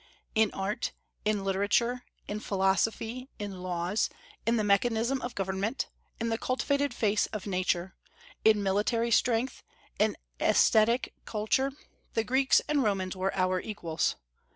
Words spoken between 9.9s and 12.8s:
in aesthetic culture, the Greeks